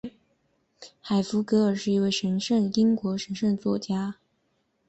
[0.99, 2.09] 海弗格尔是一位
[2.73, 4.15] 英国圣诗作者。